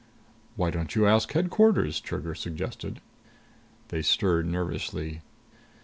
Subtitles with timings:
[0.55, 3.01] "Why don't you ask Headquarters?" Trigger suggested.
[3.89, 5.21] They stirred nervously.